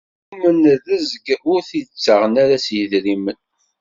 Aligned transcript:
Tumen 0.39 0.61
rrezg 0.79 1.25
ur 1.51 1.59
t-id-ttaɣen 1.69 2.35
ara 2.43 2.57
s 2.65 2.67
yidrimen. 2.75 3.39